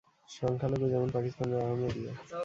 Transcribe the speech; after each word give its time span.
সংখ্যালঘু 0.29 0.85
যেমন 0.89 1.09
পাকিস্তানের 1.11 1.59
আহমদিয়া। 1.61 2.13